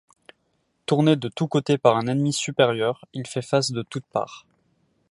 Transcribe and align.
Tourné 0.87 1.15
de 1.15 1.27
tous 1.27 1.47
côtés 1.47 1.77
par 1.77 1.95
un 1.95 2.07
ennemi 2.07 2.33
supérieur, 2.33 3.05
il 3.13 3.27
fait 3.27 3.43
face 3.43 3.69
de 3.69 3.83
toutes 3.83 4.07
parts. 4.07 4.47